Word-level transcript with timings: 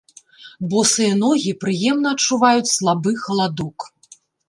Босыя 0.71 1.11
ногі 1.25 1.53
прыемна 1.65 2.07
адчуваюць 2.17 2.73
слабы 2.77 3.11
халадок. 3.29 3.77